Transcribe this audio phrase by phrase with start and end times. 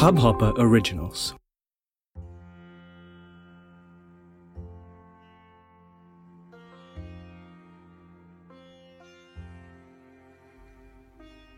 [0.00, 1.34] Hubhopper Originals.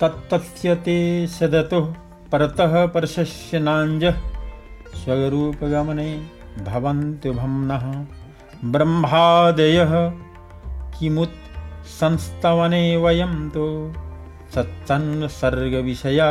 [0.00, 0.96] तत्तस्य ते
[1.36, 1.86] सदतुः
[2.32, 4.20] परतः परशस्यनाञ्जः
[5.04, 6.08] स्वरूपगमने
[6.68, 7.88] भवन्त्युभम्नः
[8.76, 9.94] ब्रह्मादयः
[10.98, 11.42] किमुत्
[12.00, 13.66] संस्तवने वयं तु
[14.54, 16.30] सत्सन्सर्गविषया